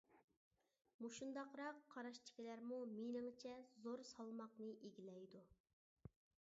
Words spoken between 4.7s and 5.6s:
ئىگىلەيدۇ.